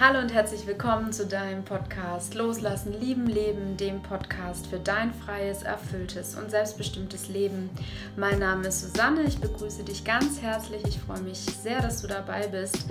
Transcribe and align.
Hallo 0.00 0.20
und 0.20 0.32
herzlich 0.32 0.64
willkommen 0.64 1.12
zu 1.12 1.26
deinem 1.26 1.64
Podcast 1.64 2.36
Loslassen, 2.36 2.92
Lieben, 3.00 3.26
Leben, 3.26 3.76
dem 3.76 4.00
Podcast 4.00 4.68
für 4.68 4.78
dein 4.78 5.12
freies, 5.12 5.64
erfülltes 5.64 6.36
und 6.36 6.52
selbstbestimmtes 6.52 7.28
Leben. 7.28 7.68
Mein 8.16 8.38
Name 8.38 8.68
ist 8.68 8.80
Susanne, 8.80 9.24
ich 9.24 9.40
begrüße 9.40 9.82
dich 9.82 10.04
ganz 10.04 10.40
herzlich. 10.40 10.84
Ich 10.86 11.00
freue 11.00 11.22
mich 11.22 11.38
sehr, 11.38 11.82
dass 11.82 12.00
du 12.00 12.06
dabei 12.06 12.46
bist 12.46 12.86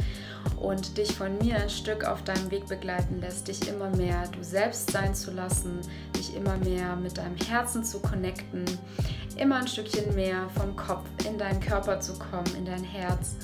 und 0.60 0.98
dich 0.98 1.16
von 1.16 1.38
mir 1.38 1.56
ein 1.56 1.70
Stück 1.70 2.04
auf 2.04 2.24
deinem 2.24 2.52
Weg 2.52 2.68
begleiten 2.68 3.22
lässt, 3.22 3.48
dich 3.48 3.70
immer 3.70 3.90
mehr 3.92 4.28
du 4.28 4.44
selbst 4.44 4.92
sein 4.92 5.16
zu 5.16 5.32
lassen, 5.32 5.80
dich 6.14 6.36
immer 6.36 6.58
mehr 6.58 6.98
mit 6.98 7.18
deinem 7.18 7.38
Herzen 7.38 7.86
zu 7.86 8.02
connecten, 8.02 8.66
immer 9.38 9.56
ein 9.56 9.68
Stückchen 9.70 10.14
mehr 10.14 10.50
vom 10.58 10.76
Kopf 10.76 11.06
in 11.26 11.38
deinen 11.38 11.62
Körper 11.62 12.02
zu 12.02 12.20
kommen, 12.20 12.54
in 12.58 12.66
dein 12.66 12.84
Herz 12.84 13.38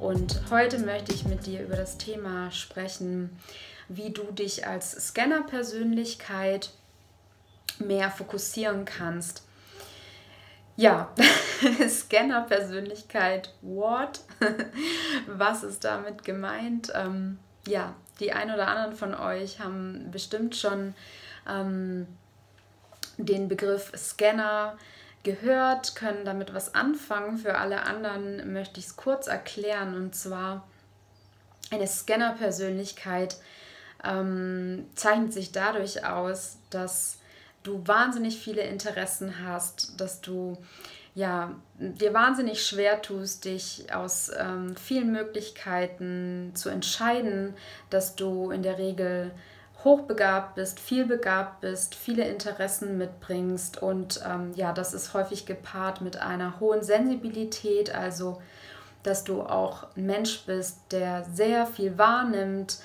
und 0.00 0.40
heute 0.50 0.78
möchte 0.78 1.12
ich 1.12 1.24
mit 1.24 1.46
dir 1.46 1.62
über 1.62 1.76
das 1.76 1.98
Thema 1.98 2.50
sprechen, 2.50 3.38
wie 3.88 4.10
du 4.10 4.24
dich 4.32 4.66
als 4.66 4.92
Scanner-Persönlichkeit 4.92 6.70
mehr 7.78 8.10
fokussieren 8.10 8.84
kannst. 8.84 9.44
Ja, 10.76 11.12
Scanner-Persönlichkeit, 11.88 13.52
what? 13.62 14.20
Was 15.26 15.64
ist 15.64 15.84
damit 15.84 16.24
gemeint? 16.24 16.92
Ähm, 16.94 17.38
ja, 17.66 17.94
die 18.20 18.32
ein 18.32 18.52
oder 18.52 18.68
anderen 18.68 18.94
von 18.94 19.14
euch 19.14 19.60
haben 19.60 20.10
bestimmt 20.10 20.54
schon 20.54 20.94
ähm, 21.48 22.06
den 23.16 23.48
Begriff 23.48 23.92
Scanner 23.96 24.76
gehört, 25.28 25.94
können 25.94 26.24
damit 26.24 26.54
was 26.54 26.74
anfangen. 26.74 27.36
Für 27.36 27.58
alle 27.58 27.82
anderen 27.82 28.52
möchte 28.52 28.80
ich 28.80 28.86
es 28.86 28.96
kurz 28.96 29.26
erklären. 29.26 29.94
Und 29.94 30.14
zwar 30.14 30.66
eine 31.70 31.86
Scanner-Persönlichkeit 31.86 33.36
ähm, 34.02 34.86
zeichnet 34.94 35.34
sich 35.34 35.52
dadurch 35.52 36.06
aus, 36.06 36.58
dass 36.70 37.18
du 37.62 37.86
wahnsinnig 37.86 38.38
viele 38.38 38.62
Interessen 38.62 39.44
hast, 39.44 40.00
dass 40.00 40.22
du 40.22 40.56
ja, 41.14 41.54
dir 41.78 42.14
wahnsinnig 42.14 42.64
schwer 42.64 43.02
tust, 43.02 43.44
dich 43.44 43.92
aus 43.92 44.30
ähm, 44.38 44.76
vielen 44.76 45.10
Möglichkeiten 45.12 46.52
zu 46.54 46.68
entscheiden, 46.68 47.54
dass 47.90 48.14
du 48.14 48.50
in 48.50 48.62
der 48.62 48.78
Regel 48.78 49.32
hochbegabt 49.84 50.56
bist, 50.56 50.80
vielbegabt 50.80 51.60
bist, 51.60 51.94
viele 51.94 52.26
Interessen 52.26 52.98
mitbringst 52.98 53.80
und 53.80 54.20
ähm, 54.26 54.52
ja, 54.54 54.72
das 54.72 54.92
ist 54.92 55.14
häufig 55.14 55.46
gepaart 55.46 56.00
mit 56.00 56.16
einer 56.16 56.58
hohen 56.60 56.82
Sensibilität, 56.82 57.94
also 57.94 58.42
dass 59.02 59.24
du 59.24 59.42
auch 59.42 59.86
ein 59.96 60.06
Mensch 60.06 60.42
bist, 60.46 60.80
der 60.90 61.24
sehr 61.32 61.66
viel 61.66 61.96
wahrnimmt, 61.96 62.78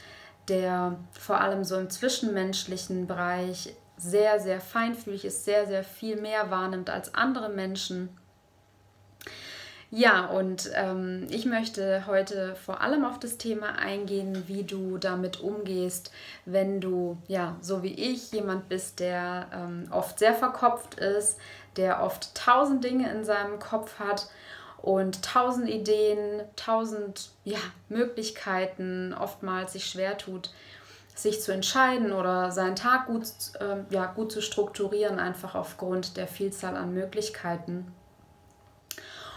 der 0.47 0.97
vor 1.11 1.41
allem 1.41 1.63
so 1.63 1.77
im 1.77 1.89
zwischenmenschlichen 1.89 3.07
Bereich 3.07 3.75
sehr, 3.97 4.39
sehr 4.39 4.61
feinfühlig 4.61 5.25
ist, 5.25 5.45
sehr, 5.45 5.65
sehr 5.65 5.83
viel 5.83 6.17
mehr 6.17 6.51
wahrnimmt 6.51 6.89
als 6.89 7.15
andere 7.15 7.49
Menschen 7.49 8.09
ja, 9.95 10.25
und 10.25 10.71
ähm, 10.73 11.27
ich 11.29 11.45
möchte 11.45 12.07
heute 12.07 12.55
vor 12.55 12.81
allem 12.81 13.05
auf 13.05 13.19
das 13.19 13.37
Thema 13.37 13.77
eingehen, 13.77 14.45
wie 14.47 14.63
du 14.63 14.97
damit 14.97 15.39
umgehst, 15.39 16.11
wenn 16.45 16.81
du, 16.81 17.19
ja, 17.27 17.57
so 17.61 17.83
wie 17.83 17.93
ich, 17.93 18.31
jemand 18.31 18.69
bist, 18.69 18.99
der 18.99 19.45
ähm, 19.53 19.87
oft 19.91 20.17
sehr 20.17 20.33
verkopft 20.33 20.95
ist, 20.95 21.37
der 21.77 22.01
oft 22.01 22.33
tausend 22.33 22.83
Dinge 22.83 23.11
in 23.11 23.23
seinem 23.23 23.59
Kopf 23.59 23.99
hat 23.99 24.29
und 24.81 25.23
tausend 25.23 25.69
Ideen, 25.69 26.41
tausend 26.55 27.29
ja, 27.43 27.59
Möglichkeiten, 27.87 29.13
oftmals 29.13 29.73
sich 29.73 29.85
schwer 29.85 30.17
tut, 30.17 30.49
sich 31.13 31.39
zu 31.39 31.53
entscheiden 31.53 32.13
oder 32.13 32.49
seinen 32.49 32.75
Tag 32.75 33.05
gut, 33.05 33.25
äh, 33.59 33.93
ja, 33.93 34.07
gut 34.07 34.31
zu 34.31 34.41
strukturieren, 34.41 35.19
einfach 35.19 35.53
aufgrund 35.53 36.17
der 36.17 36.27
Vielzahl 36.27 36.77
an 36.77 36.95
Möglichkeiten 36.95 37.93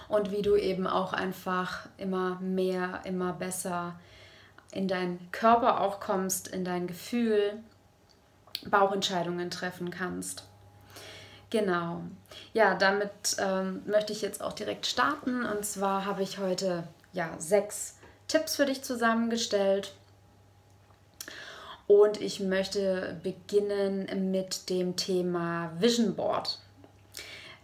und 0.09 0.31
wie 0.31 0.43
du 0.43 0.57
eben 0.57 0.87
auch 0.87 1.13
einfach 1.13 1.89
immer 1.99 2.39
mehr, 2.41 3.01
immer 3.05 3.33
besser 3.33 3.99
in 4.73 4.89
deinen 4.89 5.31
Körper 5.33 5.81
auch 5.81 6.01
kommst, 6.01 6.49
in 6.49 6.65
dein 6.65 6.87
Gefühl, 6.87 7.55
Bauchentscheidungen 8.71 9.51
treffen 9.51 9.91
kannst. 9.91 10.45
Genau. 11.51 12.03
Ja, 12.53 12.75
damit 12.75 13.37
ähm, 13.39 13.83
möchte 13.87 14.13
ich 14.13 14.23
jetzt 14.23 14.43
auch 14.43 14.53
direkt 14.53 14.87
starten. 14.87 15.45
Und 15.45 15.65
zwar 15.65 16.05
habe 16.05 16.23
ich 16.23 16.39
heute 16.39 16.85
ja 17.13 17.31
sechs 17.39 17.97
Tipps 18.29 18.57
für 18.57 18.67
dich 18.67 18.83
zusammengestellt. 18.83 19.95
Und 21.87 22.21
ich 22.21 22.41
möchte 22.41 23.21
beginnen 23.23 24.33
mit 24.33 24.69
dem 24.71 24.97
Thema 24.97 25.71
Vision 25.79 26.17
Board. 26.17 26.59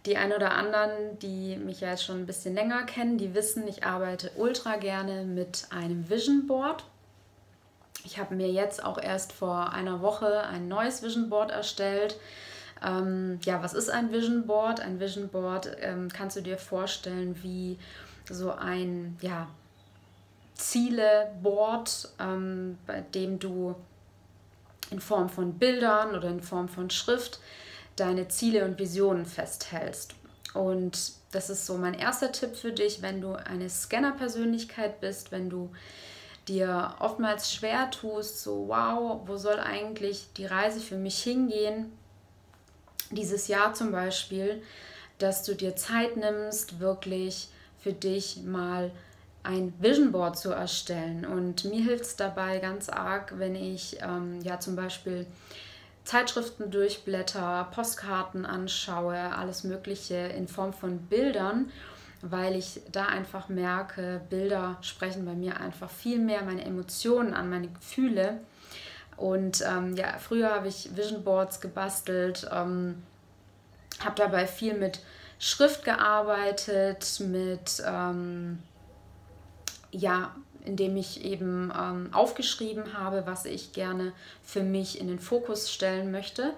Die 0.05 0.17
ein 0.17 0.33
oder 0.33 0.51
anderen, 0.51 1.17
die 1.19 1.55
mich 1.55 1.79
ja 1.79 1.91
jetzt 1.91 2.03
schon 2.03 2.19
ein 2.19 2.25
bisschen 2.25 2.53
länger 2.53 2.83
kennen, 2.83 3.17
die 3.17 3.33
wissen, 3.33 3.67
ich 3.67 3.85
arbeite 3.85 4.31
ultra 4.35 4.75
gerne 4.75 5.23
mit 5.23 5.67
einem 5.69 6.09
Vision 6.09 6.45
Board. 6.45 6.83
Ich 8.03 8.17
habe 8.17 8.35
mir 8.35 8.51
jetzt 8.51 8.83
auch 8.83 8.97
erst 8.97 9.31
vor 9.31 9.71
einer 9.71 10.01
Woche 10.01 10.43
ein 10.43 10.67
neues 10.67 11.03
Vision 11.03 11.29
Board 11.29 11.51
erstellt. 11.51 12.17
Ähm, 12.85 13.39
ja, 13.45 13.63
was 13.63 13.73
ist 13.73 13.89
ein 13.89 14.11
Vision 14.11 14.45
Board? 14.45 14.81
Ein 14.81 14.99
Vision 14.99 15.29
Board 15.29 15.71
ähm, 15.79 16.09
kannst 16.11 16.35
du 16.35 16.41
dir 16.41 16.57
vorstellen 16.57 17.41
wie 17.41 17.79
so 18.29 18.51
ein 18.51 19.17
ja, 19.21 19.47
Ziele-Board, 20.55 22.09
ähm, 22.19 22.77
bei 22.85 23.01
dem 23.01 23.39
du 23.39 23.75
in 24.91 24.99
Form 24.99 25.29
von 25.29 25.53
Bildern 25.53 26.13
oder 26.13 26.27
in 26.27 26.41
Form 26.41 26.67
von 26.67 26.89
Schrift 26.89 27.39
deine 27.95 28.27
Ziele 28.27 28.65
und 28.65 28.79
Visionen 28.79 29.25
festhältst. 29.25 30.15
Und 30.53 31.13
das 31.31 31.49
ist 31.49 31.65
so 31.65 31.77
mein 31.77 31.93
erster 31.93 32.31
Tipp 32.31 32.55
für 32.55 32.71
dich, 32.71 33.01
wenn 33.01 33.21
du 33.21 33.33
eine 33.33 33.69
Scanner-Persönlichkeit 33.69 35.01
bist, 35.01 35.31
wenn 35.31 35.49
du 35.49 35.71
dir 36.47 36.95
oftmals 36.99 37.53
schwer 37.53 37.89
tust, 37.89 38.41
so 38.41 38.67
wow, 38.67 39.21
wo 39.25 39.37
soll 39.37 39.59
eigentlich 39.59 40.27
die 40.37 40.45
Reise 40.45 40.79
für 40.79 40.97
mich 40.97 41.23
hingehen? 41.23 41.91
Dieses 43.11 43.47
Jahr 43.47 43.73
zum 43.73 43.91
Beispiel, 43.91 44.61
dass 45.17 45.43
du 45.43 45.55
dir 45.55 45.75
Zeit 45.75 46.17
nimmst, 46.17 46.79
wirklich 46.79 47.49
für 47.79 47.93
dich 47.93 48.43
mal 48.43 48.91
ein 49.43 49.73
Vision 49.79 50.11
Board 50.11 50.37
zu 50.37 50.51
erstellen. 50.51 51.25
Und 51.25 51.65
mir 51.65 51.81
hilft 51.81 52.05
es 52.05 52.15
dabei 52.15 52.59
ganz 52.59 52.89
arg, 52.89 53.33
wenn 53.37 53.55
ich 53.55 53.97
ähm, 54.01 54.39
ja 54.41 54.59
zum 54.59 54.75
Beispiel 54.75 55.25
Zeitschriften 56.03 56.69
durchblätter, 56.69 57.67
Postkarten 57.71 58.45
anschaue, 58.45 59.17
alles 59.17 59.63
Mögliche 59.63 60.15
in 60.15 60.47
Form 60.47 60.73
von 60.73 60.99
Bildern, 60.99 61.71
weil 62.21 62.55
ich 62.55 62.81
da 62.91 63.05
einfach 63.05 63.49
merke, 63.49 64.21
Bilder 64.29 64.77
sprechen 64.81 65.25
bei 65.25 65.33
mir 65.33 65.59
einfach 65.59 65.89
viel 65.89 66.19
mehr 66.19 66.43
meine 66.43 66.65
Emotionen 66.65 67.33
an, 67.33 67.49
meine 67.49 67.69
Gefühle. 67.69 68.39
Und 69.17 69.61
ähm, 69.61 69.95
ja, 69.95 70.17
früher 70.19 70.53
habe 70.53 70.67
ich 70.67 70.95
Vision 70.95 71.23
Boards 71.23 71.61
gebastelt, 71.61 72.47
ähm, 72.51 73.03
habe 74.03 74.15
dabei 74.15 74.47
viel 74.47 74.73
mit 74.73 74.99
Schrift 75.39 75.83
gearbeitet, 75.83 77.19
mit 77.19 77.83
ähm, 77.85 78.59
ja, 79.91 80.35
indem 80.65 80.95
ich 80.97 81.23
eben 81.23 81.71
ähm, 81.77 82.09
aufgeschrieben 82.11 82.97
habe, 82.97 83.23
was 83.25 83.45
ich 83.45 83.73
gerne 83.73 84.13
für 84.43 84.63
mich 84.63 84.99
in 84.99 85.07
den 85.07 85.19
Fokus 85.19 85.71
stellen 85.71 86.11
möchte. 86.11 86.53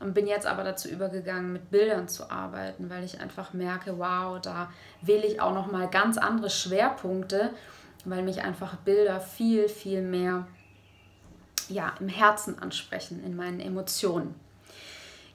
Und 0.00 0.12
bin 0.12 0.26
jetzt 0.26 0.46
aber 0.46 0.64
dazu 0.64 0.88
übergegangen, 0.88 1.52
mit 1.52 1.70
Bildern 1.70 2.08
zu 2.08 2.30
arbeiten, 2.30 2.90
weil 2.90 3.04
ich 3.04 3.20
einfach 3.20 3.52
merke, 3.52 3.98
wow, 3.98 4.40
da 4.40 4.70
wähle 5.00 5.26
ich 5.26 5.40
auch 5.40 5.54
noch 5.54 5.70
mal 5.70 5.88
ganz 5.88 6.18
andere 6.18 6.50
Schwerpunkte, 6.50 7.50
weil 8.04 8.22
mich 8.22 8.42
einfach 8.42 8.76
Bilder 8.76 9.20
viel, 9.20 9.68
viel 9.68 10.02
mehr 10.02 10.46
ja, 11.68 11.94
im 12.00 12.08
Herzen 12.08 12.58
ansprechen, 12.58 13.24
in 13.24 13.36
meinen 13.36 13.60
Emotionen. 13.60 14.34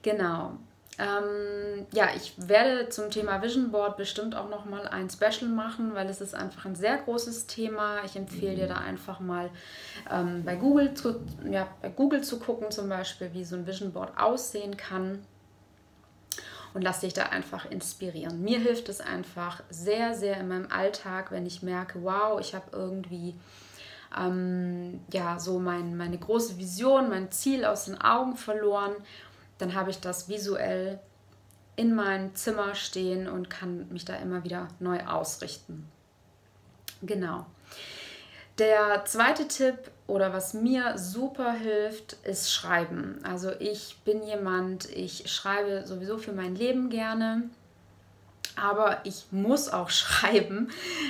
Genau. 0.01 0.57
Ähm, 0.99 1.87
ja, 1.93 2.09
ich 2.13 2.33
werde 2.35 2.89
zum 2.89 3.09
Thema 3.09 3.41
Vision 3.41 3.71
Board 3.71 3.95
bestimmt 3.95 4.35
auch 4.35 4.49
noch 4.49 4.65
mal 4.65 4.85
ein 4.85 5.09
Special 5.09 5.49
machen, 5.49 5.95
weil 5.95 6.09
es 6.09 6.19
ist 6.19 6.35
einfach 6.35 6.65
ein 6.65 6.75
sehr 6.75 6.97
großes 6.97 7.47
Thema. 7.47 8.03
Ich 8.03 8.17
empfehle 8.17 8.55
dir 8.55 8.67
da 8.67 8.75
einfach 8.75 9.21
mal 9.21 9.49
ähm, 10.11 10.43
bei, 10.43 10.57
Google 10.57 10.93
zu, 10.95 11.21
ja, 11.49 11.67
bei 11.81 11.87
Google 11.87 12.21
zu 12.21 12.37
gucken, 12.37 12.69
zum 12.69 12.89
Beispiel, 12.89 13.29
wie 13.33 13.45
so 13.45 13.55
ein 13.55 13.65
Vision 13.65 13.93
Board 13.93 14.11
aussehen 14.19 14.75
kann. 14.75 15.23
Und 16.73 16.81
lass 16.81 16.99
dich 16.99 17.13
da 17.13 17.23
einfach 17.23 17.71
inspirieren. 17.71 18.43
Mir 18.43 18.59
hilft 18.59 18.89
es 18.89 18.99
einfach 18.99 19.63
sehr, 19.69 20.13
sehr 20.13 20.37
in 20.37 20.49
meinem 20.49 20.69
Alltag, 20.69 21.31
wenn 21.31 21.45
ich 21.45 21.63
merke, 21.63 22.03
wow, 22.03 22.39
ich 22.41 22.53
habe 22.53 22.65
irgendwie 22.73 23.35
ähm, 24.15 24.99
ja 25.11 25.39
so 25.39 25.59
mein, 25.59 25.95
meine 25.95 26.17
große 26.17 26.57
Vision, 26.57 27.09
mein 27.09 27.31
Ziel 27.31 27.63
aus 27.63 27.85
den 27.85 27.99
Augen 28.01 28.35
verloren 28.35 28.91
dann 29.59 29.75
habe 29.75 29.91
ich 29.91 29.99
das 29.99 30.27
visuell 30.27 30.99
in 31.75 31.95
meinem 31.95 32.35
Zimmer 32.35 32.75
stehen 32.75 33.29
und 33.29 33.49
kann 33.49 33.87
mich 33.89 34.03
da 34.03 34.15
immer 34.15 34.43
wieder 34.43 34.67
neu 34.79 34.99
ausrichten. 35.05 35.89
Genau. 37.01 37.45
Der 38.57 39.05
zweite 39.05 39.47
Tipp 39.47 39.77
oder 40.05 40.33
was 40.33 40.53
mir 40.53 40.97
super 40.97 41.53
hilft, 41.53 42.13
ist 42.23 42.51
Schreiben. 42.51 43.19
Also 43.23 43.51
ich 43.59 43.97
bin 44.03 44.23
jemand, 44.23 44.89
ich 44.89 45.31
schreibe 45.31 45.87
sowieso 45.87 46.17
für 46.17 46.33
mein 46.33 46.55
Leben 46.55 46.89
gerne, 46.89 47.43
aber 48.57 48.97
ich 49.05 49.27
muss 49.31 49.69
auch 49.69 49.89
schreiben, 49.89 50.69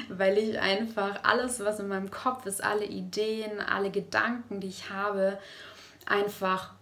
weil 0.10 0.38
ich 0.38 0.60
einfach 0.60 1.24
alles, 1.24 1.60
was 1.62 1.80
in 1.80 1.88
meinem 1.88 2.12
Kopf 2.12 2.46
ist, 2.46 2.63
alle 2.63 2.86
Ideen, 2.86 3.60
alle 3.60 3.90
Gedanken, 3.90 4.60
die 4.60 4.68
ich 4.68 4.92
habe, 4.92 5.40
einfach 6.06 6.74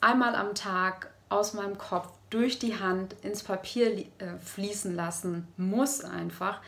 einmal 0.00 0.34
am 0.34 0.54
Tag 0.54 1.10
aus 1.28 1.54
meinem 1.54 1.78
Kopf 1.78 2.08
durch 2.30 2.58
die 2.58 2.78
Hand 2.78 3.14
ins 3.22 3.42
Papier 3.42 3.98
äh, 3.98 4.04
fließen 4.42 4.94
lassen 4.94 5.48
muss 5.56 6.04
einfach. 6.04 6.60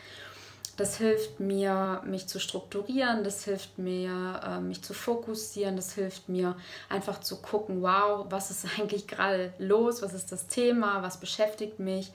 Das 0.75 0.97
hilft 0.97 1.39
mir, 1.39 2.01
mich 2.03 2.27
zu 2.27 2.39
strukturieren, 2.39 3.23
das 3.23 3.43
hilft 3.43 3.77
mir, 3.77 4.41
äh, 4.43 4.59
mich 4.59 4.81
zu 4.81 4.93
fokussieren, 4.93 5.75
das 5.75 5.93
hilft 5.93 6.29
mir 6.29 6.55
einfach 6.89 7.19
zu 7.19 7.41
gucken, 7.41 7.81
wow, 7.83 8.25
was 8.29 8.49
ist 8.49 8.65
eigentlich 8.77 9.07
gerade 9.07 9.53
los, 9.59 10.01
was 10.01 10.13
ist 10.13 10.31
das 10.31 10.47
Thema, 10.47 11.03
was 11.03 11.19
beschäftigt 11.19 11.79
mich. 11.79 12.11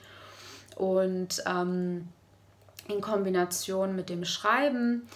Und 0.75 1.43
ähm, 1.45 2.07
in 2.87 3.01
Kombination 3.01 3.95
mit 3.95 4.09
dem 4.09 4.25
Schreiben 4.25 5.07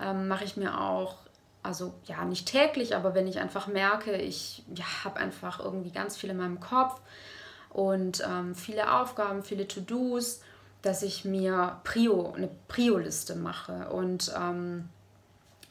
ähm, 0.00 0.28
mache 0.28 0.44
ich 0.44 0.56
mir 0.56 0.80
auch, 0.80 1.16
also 1.62 1.94
ja, 2.04 2.24
nicht 2.24 2.46
täglich, 2.46 2.96
aber 2.96 3.14
wenn 3.14 3.26
ich 3.26 3.38
einfach 3.38 3.66
merke, 3.66 4.16
ich 4.16 4.64
ja, 4.74 4.84
habe 5.04 5.20
einfach 5.20 5.60
irgendwie 5.60 5.92
ganz 5.92 6.16
viel 6.16 6.30
in 6.30 6.36
meinem 6.36 6.60
Kopf 6.60 7.00
und 7.70 8.22
ähm, 8.26 8.54
viele 8.54 8.92
Aufgaben, 8.94 9.42
viele 9.42 9.68
To-Dos, 9.68 10.40
dass 10.82 11.02
ich 11.02 11.24
mir 11.24 11.80
Prio, 11.84 12.32
eine 12.32 12.50
Prio-Liste 12.68 13.36
mache 13.36 13.88
und 13.90 14.32
ähm, 14.36 14.88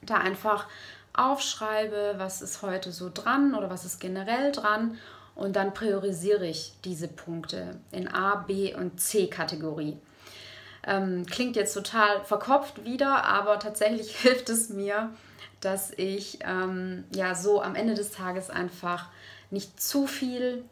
da 0.02 0.16
einfach 0.16 0.68
aufschreibe, 1.14 2.16
was 2.18 2.42
ist 2.42 2.62
heute 2.62 2.92
so 2.92 3.12
dran 3.14 3.54
oder 3.54 3.70
was 3.70 3.84
ist 3.84 4.00
generell 4.00 4.54
dran 4.54 4.98
und 5.36 5.56
dann 5.58 5.74
priorisiere 5.74 6.48
ich 6.48 6.74
diese 6.86 7.10
Punkte 7.10 7.80
in 7.92 8.08
A, 8.08 8.36
B 8.36 8.74
und 8.74 9.00
C 9.00 9.28
Kategorie. 9.28 9.98
Ähm, 10.86 11.26
klingt 11.26 11.56
jetzt 11.56 11.74
total 11.74 12.24
verkopft 12.26 12.86
wieder, 12.86 13.26
aber 13.26 13.60
tatsächlich 13.60 14.16
hilft 14.22 14.50
es 14.50 14.70
mir, 14.70 15.12
dass 15.60 15.92
ich 15.92 16.40
ähm, 16.44 17.04
ja 17.14 17.36
so 17.36 17.62
am 17.62 17.76
Ende 17.76 17.94
des 17.94 18.12
Tages 18.12 18.50
einfach 18.50 19.10
nicht 19.52 19.82
zu 19.82 20.08
viel 20.08 20.64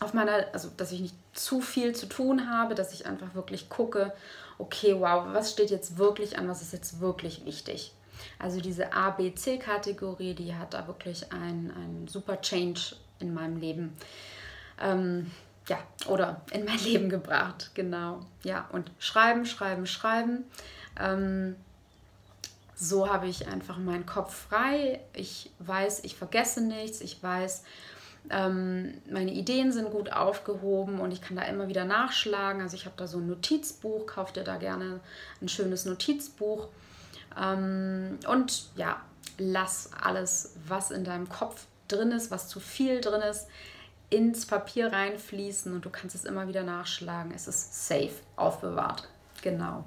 auf 0.00 0.14
meiner, 0.14 0.46
also 0.52 0.70
dass 0.76 0.92
ich 0.92 1.00
nicht 1.00 1.14
zu 1.32 1.60
viel 1.60 1.94
zu 1.94 2.06
tun 2.06 2.50
habe, 2.50 2.74
dass 2.74 2.92
ich 2.92 3.06
einfach 3.06 3.34
wirklich 3.34 3.68
gucke, 3.68 4.12
okay, 4.58 4.96
wow, 4.98 5.24
was 5.32 5.52
steht 5.52 5.70
jetzt 5.70 5.98
wirklich 5.98 6.38
an, 6.38 6.48
was 6.48 6.62
ist 6.62 6.72
jetzt 6.72 7.00
wirklich 7.00 7.44
wichtig. 7.44 7.92
Also 8.38 8.60
diese 8.60 8.92
A, 8.92 9.10
B, 9.10 9.34
C-Kategorie, 9.34 10.34
die 10.34 10.54
hat 10.54 10.74
da 10.74 10.86
wirklich 10.86 11.32
einen 11.32 12.08
super 12.08 12.40
Change 12.40 12.96
in 13.20 13.34
meinem 13.34 13.56
Leben. 13.58 13.96
Ähm, 14.80 15.30
ja, 15.68 15.78
oder 16.06 16.42
in 16.50 16.64
mein 16.64 16.78
Leben 16.84 17.08
gebracht, 17.08 17.70
genau. 17.74 18.26
Ja, 18.42 18.68
und 18.72 18.90
schreiben, 18.98 19.46
schreiben, 19.46 19.86
schreiben. 19.86 20.44
Ähm, 20.98 21.56
so 22.74 23.08
habe 23.12 23.26
ich 23.26 23.48
einfach 23.48 23.78
meinen 23.78 24.06
Kopf 24.06 24.48
frei. 24.48 25.00
Ich 25.12 25.50
weiß, 25.58 26.04
ich 26.04 26.16
vergesse 26.16 26.60
nichts. 26.60 27.00
Ich 27.00 27.22
weiß, 27.22 27.64
ähm, 28.30 28.94
meine 29.10 29.32
Ideen 29.32 29.72
sind 29.72 29.90
gut 29.90 30.12
aufgehoben 30.12 31.00
und 31.00 31.10
ich 31.10 31.20
kann 31.20 31.36
da 31.36 31.42
immer 31.42 31.68
wieder 31.68 31.84
nachschlagen. 31.84 32.62
Also 32.62 32.76
ich 32.76 32.84
habe 32.84 32.94
da 32.96 33.06
so 33.06 33.18
ein 33.18 33.26
Notizbuch, 33.26 34.06
kauft 34.06 34.36
dir 34.36 34.44
da 34.44 34.56
gerne 34.56 35.00
ein 35.40 35.48
schönes 35.48 35.86
Notizbuch. 35.86 36.68
Ähm, 37.40 38.18
und 38.28 38.68
ja, 38.76 39.00
lass 39.38 39.90
alles, 40.00 40.54
was 40.66 40.90
in 40.90 41.04
deinem 41.04 41.28
Kopf 41.28 41.66
drin 41.88 42.12
ist, 42.12 42.30
was 42.30 42.48
zu 42.48 42.60
viel 42.60 43.00
drin 43.00 43.22
ist, 43.22 43.48
ins 44.10 44.46
Papier 44.46 44.92
reinfließen 44.92 45.72
und 45.74 45.84
du 45.84 45.90
kannst 45.90 46.14
es 46.14 46.24
immer 46.24 46.48
wieder 46.48 46.62
nachschlagen. 46.62 47.32
Es 47.34 47.46
ist 47.46 47.86
safe, 47.86 48.14
aufbewahrt. 48.36 49.08
Genau. 49.42 49.84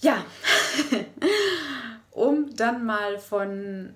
Ja, 0.00 0.24
um 2.10 2.54
dann 2.54 2.84
mal 2.84 3.18
von 3.18 3.94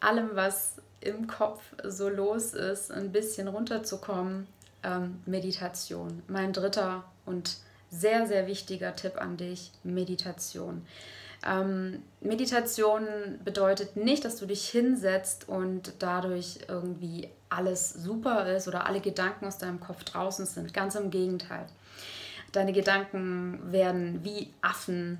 allem, 0.00 0.30
was 0.34 0.76
im 1.00 1.26
Kopf 1.26 1.60
so 1.84 2.08
los 2.08 2.54
ist, 2.54 2.90
ein 2.90 3.12
bisschen 3.12 3.48
runterzukommen, 3.48 4.46
ähm, 4.82 5.22
Meditation. 5.26 6.22
Mein 6.28 6.52
dritter 6.52 7.04
und 7.26 7.56
sehr, 7.90 8.26
sehr 8.26 8.46
wichtiger 8.46 8.96
Tipp 8.96 9.20
an 9.20 9.36
dich, 9.36 9.70
Meditation. 9.82 10.86
Ähm, 11.46 12.02
Meditation 12.20 13.06
bedeutet 13.44 13.96
nicht, 13.96 14.24
dass 14.24 14.36
du 14.36 14.46
dich 14.46 14.68
hinsetzt 14.68 15.48
und 15.48 15.92
dadurch 15.98 16.60
irgendwie 16.68 17.28
alles 17.50 17.92
super 17.92 18.46
ist 18.46 18.66
oder 18.66 18.86
alle 18.86 19.00
Gedanken 19.00 19.46
aus 19.46 19.58
deinem 19.58 19.80
Kopf 19.80 20.04
draußen 20.04 20.46
sind. 20.46 20.72
Ganz 20.72 20.94
im 20.94 21.10
Gegenteil. 21.10 21.66
Deine 22.52 22.72
Gedanken 22.72 23.72
werden 23.72 24.20
wie 24.24 24.52
Affen 24.62 25.18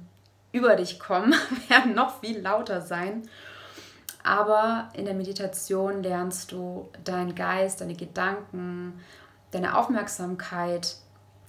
über 0.52 0.76
dich 0.76 0.98
kommen, 0.98 1.34
werden 1.68 1.94
noch 1.94 2.20
viel 2.20 2.40
lauter 2.40 2.80
sein 2.80 3.28
aber 4.24 4.88
in 4.94 5.04
der 5.04 5.14
Meditation 5.14 6.02
lernst 6.02 6.50
du 6.50 6.88
deinen 7.04 7.34
Geist, 7.34 7.82
deine 7.82 7.94
Gedanken, 7.94 8.98
deine 9.50 9.76
Aufmerksamkeit 9.76 10.96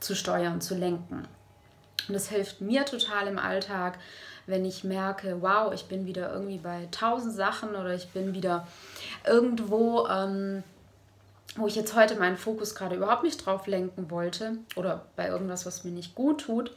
zu 0.01 0.13
steuern, 0.13 0.59
zu 0.59 0.75
lenken. 0.75 1.25
Und 2.07 2.13
das 2.13 2.29
hilft 2.29 2.59
mir 2.59 2.85
total 2.85 3.27
im 3.27 3.39
Alltag, 3.39 3.97
wenn 4.47 4.65
ich 4.65 4.83
merke, 4.83 5.41
wow, 5.41 5.73
ich 5.73 5.85
bin 5.85 6.05
wieder 6.05 6.31
irgendwie 6.31 6.57
bei 6.57 6.87
tausend 6.91 7.35
Sachen 7.35 7.69
oder 7.69 7.93
ich 7.93 8.09
bin 8.09 8.33
wieder 8.33 8.67
irgendwo, 9.25 10.07
ähm, 10.07 10.63
wo 11.55 11.67
ich 11.67 11.75
jetzt 11.75 11.95
heute 11.95 12.15
meinen 12.15 12.37
Fokus 12.37 12.75
gerade 12.75 12.95
überhaupt 12.95 13.23
nicht 13.23 13.45
drauf 13.45 13.67
lenken 13.67 14.11
wollte 14.11 14.57
oder 14.75 15.05
bei 15.15 15.27
irgendwas, 15.27 15.65
was 15.65 15.83
mir 15.83 15.91
nicht 15.91 16.15
gut 16.15 16.41
tut, 16.41 16.71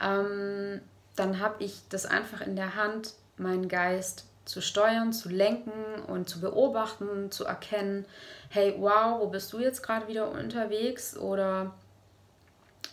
ähm, 0.00 0.80
dann 1.16 1.40
habe 1.40 1.64
ich 1.64 1.82
das 1.88 2.06
einfach 2.06 2.40
in 2.40 2.56
der 2.56 2.76
Hand, 2.76 3.14
meinen 3.36 3.68
Geist 3.68 4.24
zu 4.44 4.60
steuern, 4.62 5.12
zu 5.12 5.28
lenken 5.28 5.72
und 6.06 6.28
zu 6.28 6.40
beobachten, 6.40 7.30
zu 7.30 7.44
erkennen, 7.44 8.06
hey, 8.48 8.74
wow, 8.78 9.20
wo 9.20 9.26
bist 9.26 9.52
du 9.52 9.58
jetzt 9.58 9.82
gerade 9.82 10.08
wieder 10.08 10.30
unterwegs? 10.30 11.16
Oder 11.16 11.74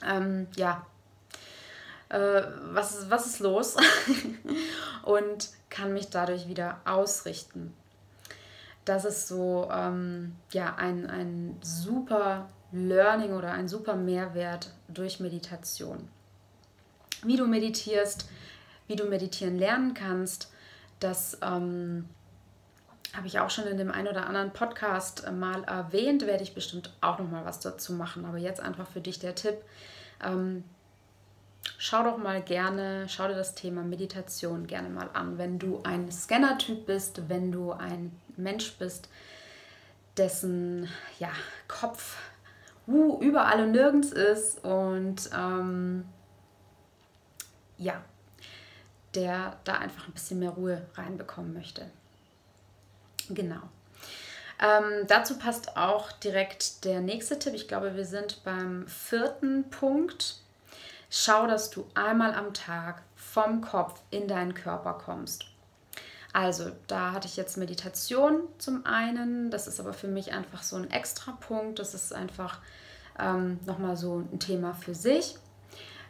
ähm, 0.06 0.48
ja, 0.56 0.86
äh, 2.14 2.44
was, 2.72 2.96
ist, 2.96 3.10
was 3.10 3.26
ist 3.26 3.40
los? 3.40 3.76
und 5.04 5.50
kann 5.70 5.94
mich 5.94 6.10
dadurch 6.10 6.48
wieder 6.48 6.80
ausrichten. 6.86 7.74
Das 8.86 9.06
ist 9.06 9.28
so 9.28 9.70
ähm, 9.72 10.36
ja, 10.52 10.76
ein, 10.76 11.10
ein 11.10 11.58
super 11.62 12.50
Learning 12.72 13.34
oder 13.34 13.52
ein 13.54 13.68
super 13.68 13.96
Mehrwert 13.96 14.72
durch 14.88 15.20
Meditation. 15.20 16.08
Wie 17.24 17.38
du 17.38 17.48
meditierst, 17.48 18.30
wie 18.88 18.96
du 18.96 19.06
meditieren 19.06 19.58
lernen 19.58 19.94
kannst, 19.94 20.52
das 21.00 21.40
ähm, 21.42 22.08
habe 23.16 23.28
ich 23.28 23.40
auch 23.40 23.50
schon 23.50 23.66
in 23.66 23.78
dem 23.78 23.90
einen 23.90 24.10
oder 24.10 24.28
anderen 24.28 24.52
Podcast 24.52 25.32
mal 25.32 25.64
erwähnt, 25.64 26.28
werde 26.28 26.44
ich 26.44 26.54
bestimmt 26.54 26.94
auch 27.02 27.18
noch 27.18 27.30
mal 27.30 27.46
was 27.46 27.60
dazu 27.60 27.94
machen. 27.94 28.26
Aber 28.26 28.38
jetzt 28.38 28.60
einfach 28.60 28.88
für 28.88 29.02
dich 29.02 29.20
der 29.20 29.34
Tipp. 29.34 29.56
Ähm, 30.24 30.64
schau 31.78 32.04
doch 32.04 32.18
mal 32.18 32.42
gerne, 32.42 33.08
schau 33.10 33.28
dir 33.28 33.36
das 33.36 33.56
Thema 33.56 33.84
Meditation 33.84 34.68
gerne 34.68 34.90
mal 34.90 35.10
an. 35.14 35.38
Wenn 35.38 35.60
du 35.60 35.82
ein 35.84 36.12
Scanner-Typ 36.12 36.86
bist, 36.86 37.30
wenn 37.30 37.52
du 37.52 37.72
ein 37.72 38.12
Mensch 38.36 38.74
bist, 38.78 39.10
dessen 40.18 40.88
ja, 41.20 41.32
Kopf 41.68 42.18
uh, 42.88 43.20
überall 43.22 43.64
und 43.64 43.72
nirgends 43.72 44.12
ist 44.12 44.64
und 44.64 45.30
ähm, 45.36 46.06
ja, 47.78 48.02
der 49.16 49.58
da 49.64 49.76
einfach 49.76 50.08
ein 50.08 50.14
bisschen 50.14 50.40
mehr 50.40 50.52
Ruhe 50.52 50.86
reinbekommen 50.96 51.54
möchte. 51.54 51.90
Genau. 53.30 53.62
Ähm, 54.62 55.08
dazu 55.08 55.38
passt 55.38 55.78
auch 55.78 56.12
direkt 56.12 56.86
der 56.86 57.02
nächste 57.02 57.40
Tipp. 57.40 57.54
Ich 57.54 57.68
glaube, 57.68 57.96
wir 57.96 58.06
sind 58.06 58.44
beim 58.44 58.88
vierten 58.88 59.70
Punkt. 59.70 60.43
Schau, 61.16 61.46
dass 61.46 61.70
du 61.70 61.86
einmal 61.94 62.34
am 62.34 62.56
Tag 62.56 63.04
vom 63.16 63.62
Kopf 63.62 64.02
in 64.10 64.28
deinen 64.28 64.56
Körper 64.56 64.94
kommst. 64.94 65.46
Also, 66.34 66.72
da 66.88 67.12
hatte 67.12 67.28
ich 67.28 67.38
jetzt 67.38 67.56
Meditation 67.56 68.42
zum 68.58 68.84
einen. 68.88 69.52
Das 69.52 69.68
ist 69.68 69.80
aber 69.80 69.94
für 69.94 70.08
mich 70.08 70.34
einfach 70.34 70.64
so 70.64 70.76
ein 70.76 70.90
extra 70.90 71.34
Punkt. 71.34 71.78
Das 71.78 71.94
ist 71.94 72.16
einfach 72.16 72.58
ähm, 73.20 73.60
nochmal 73.68 73.96
so 73.96 74.24
ein 74.32 74.40
Thema 74.40 74.74
für 74.74 74.96
sich 74.96 75.38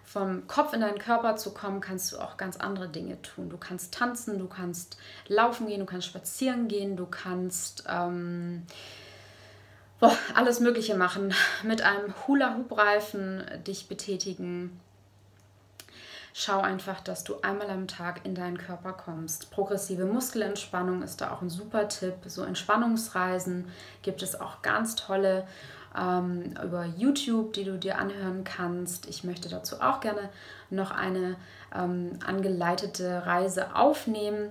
vom 0.06 0.48
Kopf 0.48 0.74
in 0.74 0.82
deinen 0.82 1.00
Körper 1.00 1.36
zu 1.36 1.54
kommen, 1.54 1.82
kannst 1.82 2.12
du 2.14 2.20
auch 2.20 2.38
ganz 2.38 2.58
andere 2.58 2.88
Dinge 2.88 3.22
tun. 3.22 3.50
Du 3.50 3.58
kannst 3.58 3.94
tanzen, 3.94 4.38
du 4.38 4.48
kannst 4.48 4.98
laufen 5.28 5.68
gehen, 5.68 5.80
du 5.80 5.86
kannst 5.86 6.08
spazieren 6.08 6.68
gehen, 6.68 6.96
du 6.96 7.06
kannst 7.08 7.86
ähm, 7.90 8.64
boah, 10.00 10.16
alles 10.36 10.60
Mögliche 10.60 10.96
machen. 10.96 11.34
Mit 11.64 11.82
einem 11.82 12.14
Hula-Hoop-Reifen 12.28 13.44
dich 13.66 13.88
betätigen. 13.88 14.80
Schau 16.34 16.60
einfach, 16.60 17.00
dass 17.00 17.24
du 17.24 17.40
einmal 17.42 17.70
am 17.70 17.88
Tag 17.88 18.26
in 18.26 18.34
deinen 18.34 18.58
Körper 18.58 18.94
kommst. 18.94 19.52
Progressive 19.52 20.06
Muskelentspannung 20.06 21.04
ist 21.04 21.22
da 21.22 21.32
auch 21.32 21.42
ein 21.42 21.50
super 21.50 21.88
Tipp. 21.88 22.16
So 22.26 22.44
Entspannungsreisen 22.44 23.68
gibt 24.02 24.24
es 24.24 24.40
auch 24.40 24.64
ganz 24.64 24.96
tolle 24.96 25.48
ähm, 25.96 26.56
über 26.64 26.86
YouTube, 26.86 27.54
die 27.54 27.64
du 27.64 27.78
dir 27.78 28.00
anhören 28.00 28.44
kannst. 28.44 29.08
Ich 29.08 29.24
möchte 29.24 29.48
dazu 29.48 29.80
auch 29.80 30.00
gerne 30.00 30.30
noch 30.72 30.90
eine 30.90 31.36
ähm, 31.74 32.18
angeleitete 32.26 33.26
Reise 33.28 33.76
aufnehmen. 33.76 34.50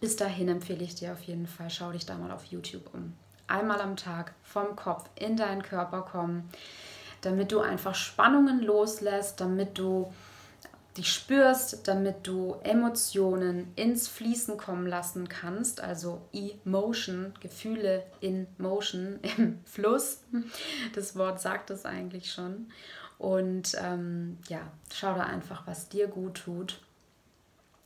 Bis 0.00 0.16
dahin 0.16 0.48
empfehle 0.48 0.84
ich 0.84 0.94
dir 0.94 1.12
auf 1.12 1.22
jeden 1.22 1.46
Fall, 1.46 1.70
schau 1.70 1.90
dich 1.92 2.04
da 2.04 2.16
mal 2.16 2.30
auf 2.30 2.44
YouTube 2.44 2.92
um. 2.92 3.14
Einmal 3.48 3.80
am 3.80 3.96
Tag 3.96 4.34
vom 4.42 4.76
Kopf 4.76 5.08
in 5.14 5.36
deinen 5.36 5.62
Körper 5.62 6.02
kommen, 6.02 6.50
damit 7.22 7.50
du 7.50 7.60
einfach 7.60 7.94
Spannungen 7.94 8.60
loslässt, 8.60 9.40
damit 9.40 9.78
du 9.78 10.12
dich 10.96 11.12
spürst, 11.12 11.86
damit 11.88 12.26
du 12.26 12.56
Emotionen 12.62 13.72
ins 13.76 14.08
Fließen 14.08 14.56
kommen 14.56 14.86
lassen 14.86 15.28
kannst, 15.28 15.80
also 15.80 16.22
Emotion, 16.32 17.34
Gefühle 17.40 18.04
in 18.20 18.46
Motion, 18.58 19.18
im 19.36 19.60
Fluss. 19.64 20.22
Das 20.94 21.16
Wort 21.16 21.40
sagt 21.40 21.70
es 21.70 21.84
eigentlich 21.84 22.32
schon. 22.32 22.70
Und 23.18 23.76
ähm, 23.80 24.38
ja, 24.48 24.60
schau 24.92 25.14
da 25.14 25.24
einfach, 25.24 25.66
was 25.66 25.88
dir 25.88 26.06
gut 26.06 26.34
tut, 26.44 26.80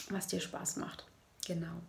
was 0.09 0.26
dir 0.26 0.40
Spaß 0.40 0.76
macht. 0.76 1.05
Genau. 1.47 1.81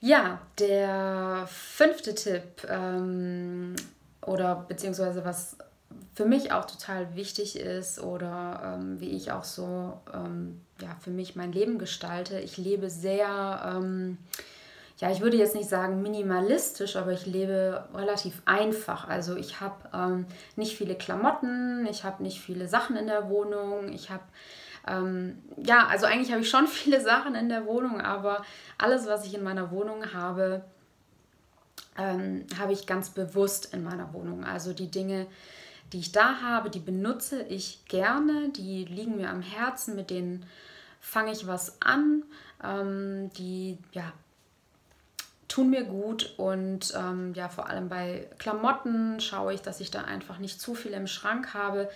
Ja, 0.00 0.40
der 0.58 1.46
fünfte 1.48 2.14
Tipp 2.14 2.66
ähm, 2.68 3.74
oder 4.20 4.56
beziehungsweise 4.68 5.24
was 5.24 5.56
für 6.14 6.24
mich 6.24 6.52
auch 6.52 6.64
total 6.64 7.16
wichtig 7.16 7.58
ist 7.58 8.00
oder 8.00 8.78
ähm, 8.78 9.00
wie 9.00 9.10
ich 9.10 9.32
auch 9.32 9.44
so 9.44 10.00
ähm, 10.12 10.60
ja, 10.80 10.96
für 11.00 11.10
mich 11.10 11.34
mein 11.34 11.52
Leben 11.52 11.78
gestalte. 11.78 12.38
Ich 12.38 12.56
lebe 12.56 12.88
sehr, 12.88 13.62
ähm, 13.66 14.18
ja, 14.98 15.10
ich 15.10 15.20
würde 15.20 15.36
jetzt 15.36 15.56
nicht 15.56 15.68
sagen 15.68 16.02
minimalistisch, 16.02 16.94
aber 16.96 17.12
ich 17.12 17.26
lebe 17.26 17.88
relativ 17.94 18.42
einfach. 18.44 19.08
Also 19.08 19.36
ich 19.36 19.60
habe 19.60 19.74
ähm, 19.92 20.26
nicht 20.54 20.76
viele 20.76 20.94
Klamotten, 20.94 21.86
ich 21.90 22.04
habe 22.04 22.22
nicht 22.22 22.40
viele 22.40 22.68
Sachen 22.68 22.96
in 22.96 23.08
der 23.08 23.28
Wohnung, 23.28 23.92
ich 23.92 24.10
habe 24.10 24.22
ähm, 24.86 25.42
ja, 25.56 25.86
also 25.86 26.06
eigentlich 26.06 26.30
habe 26.30 26.42
ich 26.42 26.50
schon 26.50 26.66
viele 26.68 27.00
Sachen 27.00 27.34
in 27.34 27.48
der 27.48 27.66
Wohnung, 27.66 28.00
aber 28.00 28.44
alles, 28.78 29.06
was 29.06 29.26
ich 29.26 29.34
in 29.34 29.42
meiner 29.42 29.70
Wohnung 29.72 30.12
habe, 30.12 30.62
ähm, 31.96 32.46
habe 32.58 32.72
ich 32.72 32.86
ganz 32.86 33.10
bewusst 33.10 33.72
in 33.72 33.82
meiner 33.82 34.12
Wohnung. 34.12 34.44
Also 34.44 34.72
die 34.72 34.90
Dinge, 34.90 35.26
die 35.92 36.00
ich 36.00 36.12
da 36.12 36.40
habe, 36.40 36.70
die 36.70 36.80
benutze 36.80 37.42
ich 37.42 37.84
gerne, 37.86 38.48
die 38.50 38.84
liegen 38.84 39.16
mir 39.16 39.30
am 39.30 39.42
Herzen, 39.42 39.94
mit 39.94 40.10
denen 40.10 40.44
fange 41.00 41.32
ich 41.32 41.46
was 41.46 41.80
an, 41.80 42.24
ähm, 42.62 43.30
die 43.36 43.78
ja, 43.92 44.12
tun 45.48 45.70
mir 45.70 45.84
gut 45.84 46.34
und 46.36 46.92
ähm, 46.96 47.32
ja, 47.34 47.48
vor 47.48 47.68
allem 47.68 47.88
bei 47.88 48.28
Klamotten 48.38 49.20
schaue 49.20 49.54
ich, 49.54 49.62
dass 49.62 49.80
ich 49.80 49.90
da 49.90 50.02
einfach 50.02 50.38
nicht 50.38 50.60
zu 50.60 50.74
viel 50.74 50.92
im 50.92 51.06
Schrank 51.06 51.54
habe. 51.54 51.88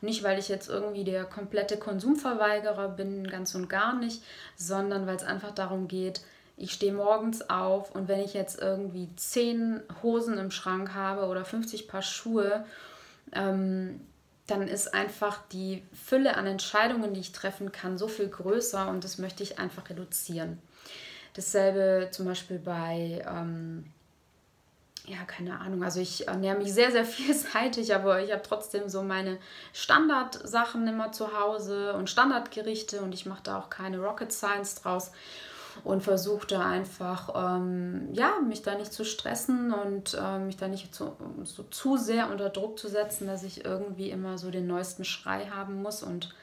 Nicht, 0.00 0.22
weil 0.22 0.38
ich 0.38 0.48
jetzt 0.48 0.68
irgendwie 0.68 1.04
der 1.04 1.24
komplette 1.24 1.76
Konsumverweigerer 1.76 2.88
bin, 2.88 3.26
ganz 3.26 3.54
und 3.54 3.68
gar 3.68 3.94
nicht, 3.94 4.22
sondern 4.56 5.06
weil 5.06 5.16
es 5.16 5.22
einfach 5.22 5.52
darum 5.52 5.88
geht, 5.88 6.22
ich 6.56 6.72
stehe 6.72 6.92
morgens 6.92 7.48
auf 7.48 7.94
und 7.94 8.08
wenn 8.08 8.20
ich 8.20 8.34
jetzt 8.34 8.60
irgendwie 8.60 9.08
zehn 9.16 9.80
Hosen 10.02 10.36
im 10.38 10.50
Schrank 10.50 10.94
habe 10.94 11.26
oder 11.26 11.44
50 11.44 11.88
Paar 11.88 12.02
Schuhe 12.02 12.64
ähm, 13.32 14.00
dann 14.46 14.68
ist 14.68 14.92
einfach 14.92 15.40
die 15.52 15.82
Fülle 15.92 16.36
an 16.36 16.46
Entscheidungen, 16.46 17.14
die 17.14 17.20
ich 17.20 17.32
treffen 17.32 17.72
kann, 17.72 17.96
so 17.96 18.08
viel 18.08 18.28
größer 18.28 18.88
und 18.88 19.04
das 19.04 19.18
möchte 19.18 19.42
ich 19.42 19.58
einfach 19.58 19.88
reduzieren. 19.88 20.60
Dasselbe 21.32 22.10
zum 22.10 22.26
Beispiel 22.26 22.58
bei, 22.58 23.24
ähm, 23.26 23.86
ja, 25.06 25.24
keine 25.26 25.58
Ahnung, 25.60 25.82
also 25.82 25.98
ich 26.00 26.28
ernähre 26.28 26.58
mich 26.58 26.72
sehr, 26.72 26.92
sehr 26.92 27.04
vielseitig, 27.06 27.94
aber 27.94 28.22
ich 28.22 28.32
habe 28.32 28.42
trotzdem 28.42 28.88
so 28.88 29.02
meine 29.02 29.38
Standardsachen 29.72 30.86
immer 30.86 31.10
zu 31.12 31.38
Hause 31.38 31.94
und 31.94 32.10
Standardgerichte 32.10 33.00
und 33.00 33.14
ich 33.14 33.24
mache 33.24 33.42
da 33.44 33.58
auch 33.58 33.70
keine 33.70 33.98
Rocket 33.98 34.30
Science 34.30 34.74
draus 34.76 35.10
und 35.82 36.02
versuche 36.02 36.46
da 36.46 36.68
einfach, 36.68 37.30
ähm, 37.34 38.08
ja, 38.12 38.38
mich 38.46 38.62
da 38.62 38.76
nicht 38.76 38.92
zu 38.92 39.04
stressen 39.04 39.72
und 39.72 40.14
äh, 40.14 40.38
mich 40.38 40.56
da 40.56 40.68
nicht 40.68 40.94
zu, 40.94 41.16
so 41.42 41.64
zu 41.64 41.96
sehr 41.96 42.30
unter 42.30 42.50
Druck 42.50 42.78
zu 42.78 42.88
setzen, 42.88 43.26
dass 43.26 43.42
ich 43.42 43.64
irgendwie 43.64 44.10
immer 44.10 44.38
so 44.38 44.50
den 44.50 44.66
neuesten 44.66 45.04
Schrei 45.04 45.46
haben 45.46 45.82
muss 45.82 46.02
und 46.02 46.34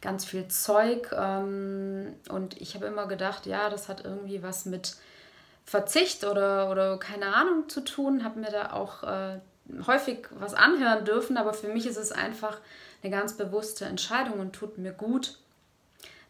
ganz 0.00 0.24
viel 0.24 0.48
Zeug. 0.48 1.12
Ähm, 1.16 2.14
und 2.28 2.60
ich 2.60 2.74
habe 2.74 2.86
immer 2.86 3.06
gedacht, 3.06 3.46
ja, 3.46 3.70
das 3.70 3.88
hat 3.88 4.04
irgendwie 4.04 4.42
was 4.42 4.64
mit 4.64 4.96
Verzicht 5.64 6.24
oder, 6.24 6.70
oder 6.70 6.98
keine 6.98 7.34
Ahnung 7.34 7.68
zu 7.68 7.82
tun, 7.82 8.24
habe 8.24 8.40
mir 8.40 8.50
da 8.50 8.72
auch 8.72 9.02
äh, 9.02 9.38
häufig 9.86 10.28
was 10.30 10.54
anhören 10.54 11.04
dürfen, 11.04 11.36
aber 11.36 11.52
für 11.54 11.68
mich 11.68 11.86
ist 11.86 11.96
es 11.96 12.12
einfach 12.12 12.60
eine 13.02 13.10
ganz 13.10 13.36
bewusste 13.36 13.84
Entscheidung 13.84 14.38
und 14.40 14.52
tut 14.52 14.78
mir 14.78 14.92
gut 14.92 15.38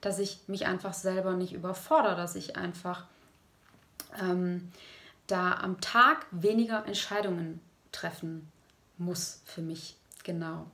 dass 0.06 0.20
ich 0.20 0.38
mich 0.46 0.66
einfach 0.66 0.94
selber 0.94 1.32
nicht 1.32 1.52
überfordere, 1.52 2.14
dass 2.14 2.36
ich 2.36 2.56
einfach 2.56 3.06
ähm, 4.20 4.70
da 5.26 5.54
am 5.54 5.80
Tag 5.80 6.26
weniger 6.30 6.86
Entscheidungen 6.86 7.60
treffen 7.90 8.50
muss 8.98 9.42
für 9.46 9.62
mich. 9.62 9.96
Genau. 10.22 10.66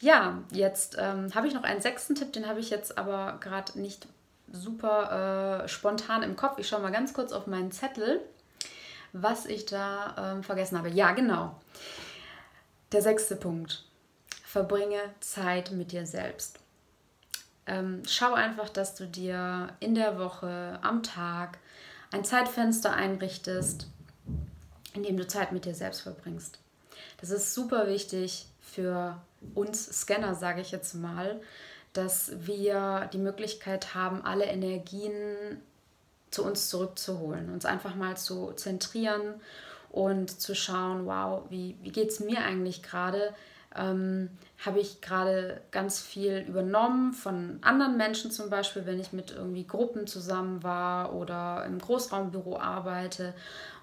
Ja, 0.00 0.42
jetzt 0.50 0.96
ähm, 0.98 1.32
habe 1.32 1.46
ich 1.46 1.54
noch 1.54 1.62
einen 1.62 1.80
sechsten 1.80 2.16
Tipp, 2.16 2.32
den 2.32 2.48
habe 2.48 2.58
ich 2.58 2.70
jetzt 2.70 2.98
aber 2.98 3.38
gerade 3.38 3.78
nicht 3.78 4.08
super 4.50 5.62
äh, 5.62 5.68
spontan 5.68 6.24
im 6.24 6.34
Kopf. 6.34 6.58
Ich 6.58 6.66
schaue 6.66 6.80
mal 6.80 6.90
ganz 6.90 7.14
kurz 7.14 7.30
auf 7.30 7.46
meinen 7.46 7.70
Zettel, 7.70 8.20
was 9.12 9.46
ich 9.46 9.64
da 9.66 10.32
ähm, 10.34 10.42
vergessen 10.42 10.76
habe. 10.76 10.88
Ja, 10.88 11.12
genau. 11.12 11.54
Der 12.90 13.02
sechste 13.02 13.36
Punkt. 13.36 13.84
Verbringe 14.44 14.98
Zeit 15.20 15.70
mit 15.70 15.92
dir 15.92 16.04
selbst. 16.04 16.58
Ähm, 17.66 18.02
schau 18.06 18.34
einfach, 18.34 18.68
dass 18.68 18.94
du 18.94 19.06
dir 19.06 19.68
in 19.80 19.94
der 19.94 20.18
Woche, 20.18 20.78
am 20.82 21.02
Tag 21.02 21.58
ein 22.10 22.24
Zeitfenster 22.24 22.94
einrichtest, 22.94 23.86
in 24.94 25.02
dem 25.02 25.16
du 25.16 25.26
Zeit 25.26 25.52
mit 25.52 25.64
dir 25.64 25.74
selbst 25.74 26.00
verbringst. 26.00 26.58
Das 27.20 27.30
ist 27.30 27.54
super 27.54 27.86
wichtig 27.86 28.46
für 28.60 29.20
uns 29.54 30.00
Scanner, 30.00 30.34
sage 30.34 30.60
ich 30.60 30.70
jetzt 30.70 30.94
mal, 30.94 31.40
dass 31.92 32.32
wir 32.46 33.08
die 33.12 33.18
Möglichkeit 33.18 33.94
haben, 33.94 34.24
alle 34.24 34.44
Energien 34.44 35.60
zu 36.30 36.44
uns 36.44 36.68
zurückzuholen, 36.68 37.50
uns 37.50 37.64
einfach 37.64 37.94
mal 37.94 38.16
zu 38.16 38.52
zentrieren 38.52 39.40
und 39.90 40.40
zu 40.40 40.54
schauen, 40.54 41.06
wow, 41.06 41.42
wie, 41.50 41.76
wie 41.82 41.90
geht 41.90 42.10
es 42.10 42.20
mir 42.20 42.44
eigentlich 42.44 42.82
gerade? 42.82 43.34
Ähm, 43.76 44.30
habe 44.64 44.80
ich 44.80 45.00
gerade 45.00 45.60
ganz 45.70 46.00
viel 46.00 46.38
übernommen 46.38 47.12
von 47.12 47.58
anderen 47.62 47.96
Menschen 47.96 48.30
zum 48.30 48.50
Beispiel, 48.50 48.84
wenn 48.84 49.00
ich 49.00 49.12
mit 49.12 49.30
irgendwie 49.30 49.66
Gruppen 49.66 50.06
zusammen 50.06 50.62
war 50.62 51.14
oder 51.14 51.64
im 51.66 51.78
Großraumbüro 51.78 52.58
arbeite 52.58 53.32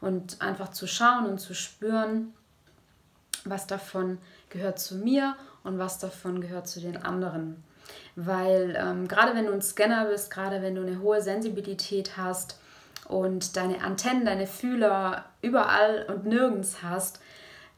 und 0.02 0.42
einfach 0.42 0.72
zu 0.72 0.88
schauen 0.88 1.26
und 1.26 1.40
zu 1.40 1.54
spüren, 1.54 2.34
was 3.46 3.66
davon 3.66 4.18
gehört 4.50 4.80
zu 4.80 4.96
mir 4.96 5.36
und 5.64 5.80
was 5.80 6.00
davon 6.00 6.42
gehört 6.42 6.68
zu 6.68 6.82
den 6.82 6.98
anderen. 6.98 7.64
Weil 8.16 8.78
ähm, 8.78 9.08
gerade 9.08 9.36
wenn 9.36 9.46
du 9.46 9.54
ein 9.54 9.62
Scanner 9.62 10.06
bist, 10.06 10.32
gerade 10.32 10.62
wenn 10.62 10.76
du 10.76 10.82
eine 10.82 11.00
hohe 11.00 11.22
Sensibilität 11.22 12.18
hast 12.18 12.60
und 13.08 13.56
deine 13.56 13.82
Antennen, 13.82 14.26
deine 14.26 14.48
Fühler 14.48 15.26
überall 15.42 16.06
und 16.10 16.26
nirgends 16.26 16.84
hast, 16.84 17.22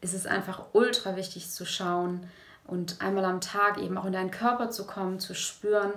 ist 0.01 0.13
es 0.13 0.25
einfach 0.25 0.63
ultra 0.73 1.15
wichtig 1.15 1.49
zu 1.51 1.65
schauen 1.65 2.27
und 2.65 3.01
einmal 3.01 3.25
am 3.25 3.41
Tag 3.41 3.79
eben 3.79 3.97
auch 3.97 4.05
in 4.05 4.13
deinen 4.13 4.31
Körper 4.31 4.69
zu 4.69 4.85
kommen, 4.85 5.19
zu 5.19 5.33
spüren, 5.33 5.93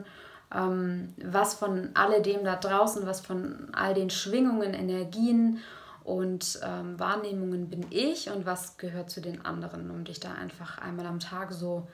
ähm, 0.54 1.14
was 1.23 1.54
von 1.54 1.90
alledem 1.94 2.44
da 2.44 2.56
draußen, 2.56 3.06
was 3.06 3.21
von 3.21 3.68
all 3.73 3.94
den 3.94 4.11
Schwingungen, 4.11 4.75
Energien 4.75 5.59
und 6.04 6.59
ähm, 6.64 6.99
Wahrnehmungen 6.99 7.68
bin 7.68 7.87
ich 7.90 8.30
und 8.30 8.44
was 8.44 8.76
gehört 8.76 9.11
zu 9.11 9.21
den 9.21 9.44
anderen, 9.44 9.90
um 9.90 10.04
dich 10.04 10.18
da 10.18 10.32
einfach 10.32 10.78
einmal 10.78 11.06
am 11.06 11.21
Tag 11.21 11.52
so 11.52 11.87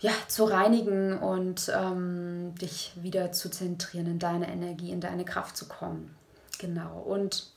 ja, 0.00 0.12
zu 0.28 0.44
reinigen 0.44 1.18
und 1.18 1.72
ähm, 1.74 2.54
dich 2.54 2.92
wieder 2.96 3.32
zu 3.32 3.50
zentrieren, 3.50 4.06
in 4.06 4.18
deine 4.18 4.48
Energie, 4.48 4.90
in 4.90 5.00
deine 5.00 5.24
Kraft 5.24 5.56
zu 5.56 5.66
kommen. 5.66 6.14
Genau. 6.58 7.00
Und 7.00 7.50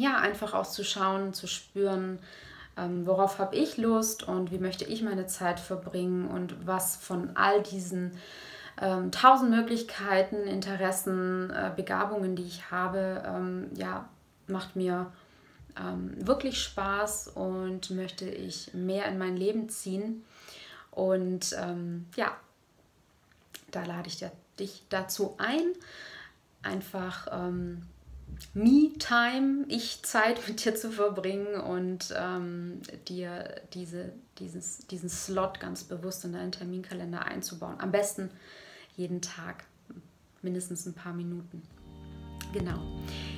ja, 0.00 0.16
einfach 0.16 0.54
auszuschauen, 0.54 1.34
zu 1.34 1.46
spüren, 1.46 2.18
ähm, 2.76 3.06
worauf 3.06 3.38
habe 3.38 3.56
ich 3.56 3.76
Lust 3.76 4.22
und 4.22 4.50
wie 4.50 4.58
möchte 4.58 4.84
ich 4.84 5.02
meine 5.02 5.26
Zeit 5.26 5.60
verbringen 5.60 6.28
und 6.28 6.66
was 6.66 6.96
von 6.96 7.36
all 7.36 7.62
diesen 7.62 8.12
ähm, 8.80 9.12
tausend 9.12 9.50
Möglichkeiten, 9.50 10.46
Interessen, 10.46 11.50
äh, 11.50 11.70
Begabungen, 11.74 12.36
die 12.36 12.44
ich 12.44 12.70
habe, 12.70 13.22
ähm, 13.26 13.68
ja, 13.74 14.08
macht 14.46 14.74
mir 14.74 15.12
ähm, 15.78 16.14
wirklich 16.26 16.62
Spaß 16.62 17.28
und 17.28 17.90
möchte 17.90 18.28
ich 18.28 18.72
mehr 18.72 19.06
in 19.06 19.18
mein 19.18 19.36
Leben 19.36 19.68
ziehen. 19.68 20.24
Und 20.90 21.54
ähm, 21.58 22.06
ja, 22.16 22.36
da 23.70 23.84
lade 23.84 24.08
ich 24.08 24.24
dich 24.58 24.82
dazu 24.88 25.34
ein, 25.38 25.72
einfach 26.62 27.28
Me-Time, 28.54 29.64
Ich-Zeit 29.68 30.46
mit 30.48 30.64
dir 30.64 30.74
zu 30.74 30.90
verbringen 30.90 31.54
und 31.60 32.14
ähm, 32.16 32.80
dir 33.08 33.60
diese, 33.74 34.12
dieses, 34.38 34.78
diesen 34.86 35.08
Slot 35.08 35.60
ganz 35.60 35.84
bewusst 35.84 36.24
in 36.24 36.32
deinen 36.32 36.52
Terminkalender 36.52 37.24
einzubauen. 37.24 37.76
Am 37.78 37.92
besten 37.92 38.30
jeden 38.96 39.20
Tag, 39.20 39.64
mindestens 40.42 40.86
ein 40.86 40.94
paar 40.94 41.12
Minuten. 41.12 41.62
Genau. 42.52 42.80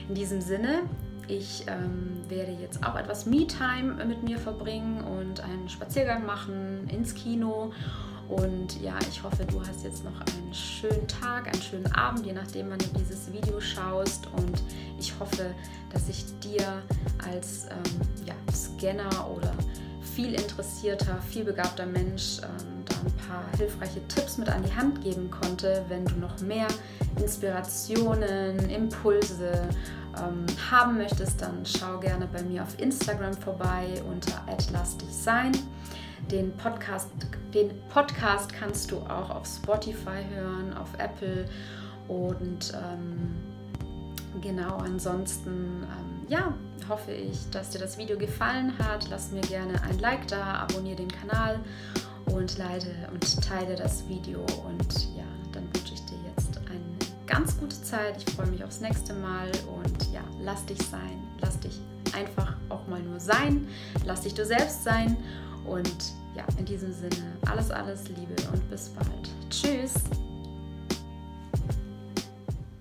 In 0.09 0.15
diesem 0.15 0.41
Sinne, 0.41 0.83
ich 1.29 1.65
ähm, 1.67 2.23
werde 2.29 2.53
jetzt 2.53 2.85
auch 2.85 2.97
etwas 2.97 3.27
Me-Time 3.27 4.05
mit 4.05 4.23
mir 4.23 4.39
verbringen 4.39 5.03
und 5.03 5.41
einen 5.41 5.69
Spaziergang 5.69 6.27
machen 6.27 6.89
ins 6.89 7.15
Kino 7.15 7.73
und 8.29 8.81
ja, 8.81 8.99
ich 9.09 9.23
hoffe, 9.23 9.45
du 9.45 9.61
hast 9.61 9.85
jetzt 9.85 10.05
noch 10.05 10.19
einen 10.21 10.55
schönen 10.55 11.07
Tag, 11.07 11.49
einen 11.49 11.63
schönen 11.63 11.93
Abend, 11.93 12.25
je 12.27 12.33
nachdem, 12.33 12.71
wann 12.71 12.79
du 12.79 12.87
dieses 12.99 13.33
Video 13.33 13.61
schaust. 13.61 14.27
Und 14.37 14.63
ich 14.99 15.13
hoffe, 15.19 15.55
dass 15.93 16.09
ich 16.09 16.25
dir 16.41 16.83
als 17.31 17.67
ähm, 17.71 18.27
ja, 18.27 18.35
Scanner 18.55 19.31
oder 19.31 19.53
viel 20.15 20.35
interessierter, 20.35 21.21
viel 21.23 21.45
begabter 21.45 21.87
Mensch 21.87 22.39
ähm, 22.43 22.85
da 22.85 22.95
ein 22.97 23.29
paar 23.29 23.45
hilfreiche 23.59 24.07
Tipps 24.09 24.39
mit 24.39 24.49
an 24.49 24.63
die 24.63 24.75
Hand 24.75 25.03
geben 25.03 25.31
konnte. 25.31 25.85
Wenn 25.89 26.05
du 26.05 26.17
noch 26.17 26.41
mehr 26.41 26.69
Inspirationen, 27.21 28.59
Impulse 28.71 29.69
ähm, 30.17 30.47
haben 30.71 30.99
möchtest, 30.99 31.41
dann 31.41 31.65
schau 31.65 31.99
gerne 31.99 32.29
bei 32.33 32.43
mir 32.43 32.63
auf 32.63 32.79
Instagram 32.79 33.35
vorbei 33.35 34.03
unter 34.11 34.43
@lassdichsein. 34.73 35.53
Den 36.31 36.53
Podcast, 36.57 37.11
den 37.55 37.71
Podcast 37.89 38.53
kannst 38.53 38.91
du 38.91 38.99
auch 38.99 39.31
auf 39.31 39.47
Spotify 39.47 40.25
hören, 40.35 40.75
auf 40.77 40.89
Apple. 40.99 41.49
Und 42.09 42.73
ähm, 42.75 43.35
genau 44.41 44.77
ansonsten 44.79 45.85
ähm, 45.85 46.27
ja 46.29 46.55
hoffe 46.89 47.13
ich, 47.13 47.49
dass 47.51 47.71
dir 47.71 47.79
das 47.79 47.99
Video 47.99 48.19
gefallen 48.19 48.77
hat. 48.79 49.09
Lass 49.11 49.31
mir 49.31 49.41
gerne 49.43 49.81
ein 49.83 49.99
Like 49.99 50.27
da, 50.29 50.55
abonniere 50.55 50.97
den 50.97 51.09
Kanal 51.09 51.61
und 52.27 52.59
leite 52.59 52.91
und 53.13 53.43
teile 53.43 53.77
das 53.77 54.09
Video. 54.09 54.41
Und 54.41 55.17
ja, 55.17 55.25
dann 55.53 55.65
wünsche 55.75 55.95
ich 55.95 56.05
dir 56.07 56.19
jetzt 56.37 56.59
eine 56.71 57.27
ganz 57.27 57.59
gute 57.59 57.81
Zeit. 57.83 58.17
Ich 58.19 58.35
freue 58.35 58.47
mich 58.49 58.65
aufs 58.65 58.81
nächste 58.81 59.15
Mal. 59.15 59.51
Und 59.77 60.13
ja, 60.13 60.23
lass 60.41 60.65
dich 60.67 60.79
sein, 60.79 61.23
lass 61.41 61.59
dich 61.61 61.79
einfach 62.15 62.57
auch 62.69 62.87
mal 62.89 63.03
nur 63.03 63.21
sein, 63.21 63.67
lass 64.05 64.23
dich 64.23 64.35
du 64.35 64.45
selbst 64.45 64.85
sein. 64.85 65.17
Und 65.65 66.13
ja, 66.35 66.45
in 66.59 66.65
diesem 66.65 66.93
Sinne, 66.93 67.37
alles, 67.47 67.71
alles 67.71 68.09
Liebe 68.09 68.35
und 68.53 68.71
bis 68.71 68.89
bald. 68.91 69.31
Tschüss! 69.51 69.95